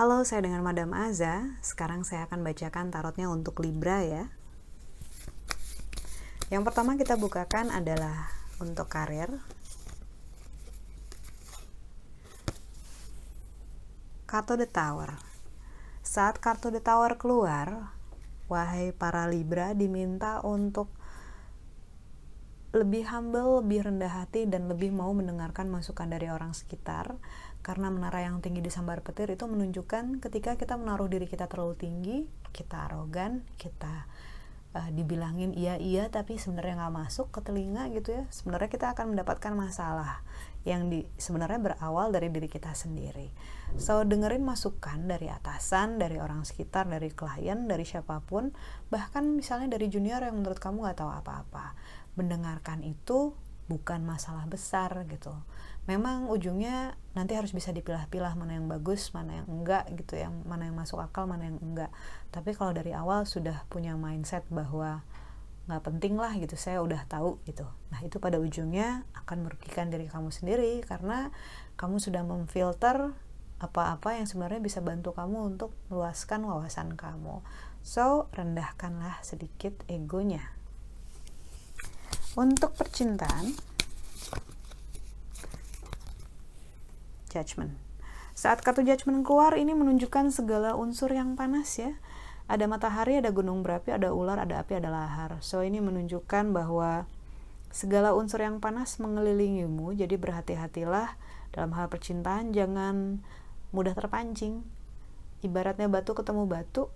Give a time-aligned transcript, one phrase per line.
[0.00, 1.60] Halo, saya dengan Madam Aza.
[1.60, 4.32] Sekarang saya akan bacakan tarotnya untuk Libra ya.
[6.48, 8.32] Yang pertama kita bukakan adalah
[8.64, 9.28] untuk karir.
[14.24, 15.20] Kartu The Tower.
[16.00, 17.92] Saat kartu The Tower keluar,
[18.48, 20.88] wahai para Libra diminta untuk
[22.70, 27.18] lebih humble, lebih rendah hati, dan lebih mau mendengarkan masukan dari orang sekitar.
[27.60, 31.76] Karena menara yang tinggi di sambar petir itu menunjukkan ketika kita menaruh diri kita terlalu
[31.76, 32.16] tinggi,
[32.54, 34.08] kita arogan, kita
[34.74, 39.14] uh, dibilangin iya iya tapi sebenarnya nggak masuk ke telinga gitu ya sebenarnya kita akan
[39.14, 40.22] mendapatkan masalah
[40.68, 43.32] yang di sebenarnya berawal dari diri kita sendiri
[43.80, 48.52] so dengerin masukan dari atasan dari orang sekitar dari klien dari siapa pun
[48.92, 51.69] bahkan misalnya dari junior yang menurut kamu nggak tahu apa-apa
[52.18, 53.34] mendengarkan itu
[53.70, 55.30] bukan masalah besar gitu.
[55.86, 60.66] Memang ujungnya nanti harus bisa dipilah-pilah mana yang bagus mana yang enggak gitu yang mana
[60.66, 61.94] yang masuk akal mana yang enggak.
[62.34, 65.06] Tapi kalau dari awal sudah punya mindset bahwa
[65.70, 67.62] nggak penting lah gitu saya udah tahu gitu.
[67.94, 71.30] Nah itu pada ujungnya akan merugikan diri kamu sendiri karena
[71.78, 73.14] kamu sudah memfilter
[73.62, 77.38] apa-apa yang sebenarnya bisa bantu kamu untuk meluaskan wawasan kamu.
[77.86, 80.59] So rendahkanlah sedikit egonya
[82.38, 83.54] untuk percintaan
[87.30, 87.78] judgment.
[88.34, 91.94] Saat kartu judgment keluar ini menunjukkan segala unsur yang panas ya.
[92.50, 95.38] Ada matahari, ada gunung berapi, ada ular, ada api, ada lahar.
[95.38, 97.06] So ini menunjukkan bahwa
[97.70, 101.14] segala unsur yang panas mengelilingimu, jadi berhati-hatilah
[101.54, 103.22] dalam hal percintaan jangan
[103.70, 104.66] mudah terpancing.
[105.46, 106.90] Ibaratnya batu ketemu batu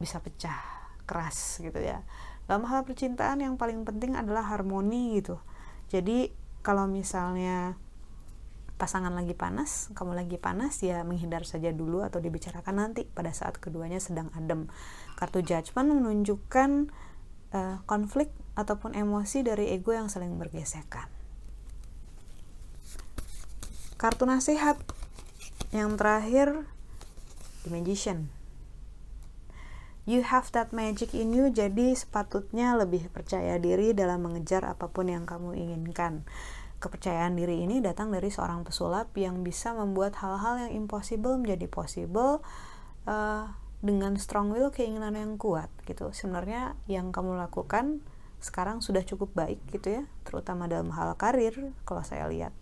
[0.00, 2.00] bisa pecah, keras gitu ya.
[2.44, 5.40] Dalam hal percintaan yang paling penting adalah harmoni gitu.
[5.88, 6.28] Jadi
[6.60, 7.76] kalau misalnya
[8.74, 13.56] pasangan lagi panas, kamu lagi panas, ya menghindar saja dulu atau dibicarakan nanti pada saat
[13.62, 14.66] keduanya sedang adem.
[15.14, 16.90] Kartu judgment menunjukkan
[17.54, 21.06] uh, konflik ataupun emosi dari ego yang saling bergesekan.
[23.94, 24.76] Kartu nasihat
[25.70, 26.66] yang terakhir,
[27.62, 28.33] The Magician.
[30.04, 35.08] You have that magic in you, jadi sepatutnya lebih percaya diri dalam mengejar apa pun
[35.08, 36.28] yang kamu inginkan.
[36.76, 42.44] Kepercayaan diri ini datang dari seorang pesulap yang bisa membuat hal-hal yang impossible menjadi possible
[43.08, 43.48] uh,
[43.80, 46.12] dengan strong will keinginan yang kuat gitu.
[46.12, 48.04] Sebenarnya yang kamu lakukan
[48.44, 52.52] sekarang sudah cukup baik gitu ya terutama dalam hal karir kalau saya lihat.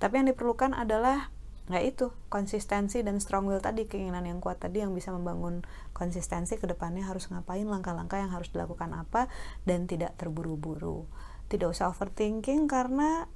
[0.00, 1.28] Tapi yang diperlukan adalah
[1.66, 6.54] nggak itu konsistensi dan strong will tadi keinginan yang kuat tadi yang bisa membangun konsistensi
[6.62, 9.26] ke depannya harus ngapain langkah-langkah yang harus dilakukan apa
[9.66, 11.10] dan tidak terburu-buru.
[11.50, 13.26] Tidak usah overthinking karena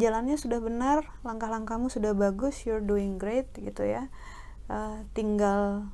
[0.00, 4.08] jalannya sudah benar langkah-langkahmu sudah bagus you're doing great gitu ya.
[4.64, 5.92] Uh, tinggal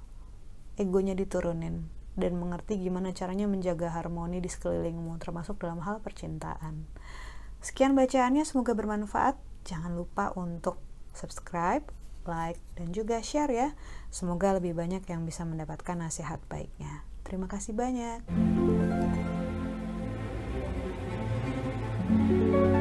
[0.78, 6.86] egonya diturunin dan mengerti gimana caranya menjaga harmoni di sekelilingmu termasuk dalam hal percintaan.
[7.60, 9.36] Sekian bacaannya semoga bermanfaat.
[9.68, 10.80] Jangan lupa untuk
[11.14, 11.84] subscribe,
[12.26, 13.68] like, dan juga share ya.
[14.10, 17.06] Semoga lebih banyak yang bisa mendapatkan nasihat baiknya.
[17.22, 18.26] Terima kasih banyak.
[22.10, 22.79] thank you